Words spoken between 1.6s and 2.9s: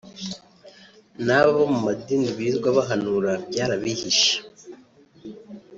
mumadini birirwa